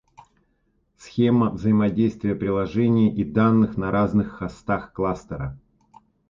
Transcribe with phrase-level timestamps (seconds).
[0.97, 5.59] Схема взаимодействия приложения и данных на разных хостах кластера